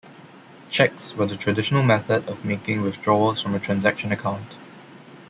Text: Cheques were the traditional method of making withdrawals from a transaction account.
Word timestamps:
Cheques 0.71 1.13
were 1.15 1.27
the 1.27 1.37
traditional 1.37 1.83
method 1.83 2.27
of 2.27 2.43
making 2.43 2.81
withdrawals 2.81 3.39
from 3.39 3.53
a 3.53 3.59
transaction 3.59 4.11
account. 4.11 4.55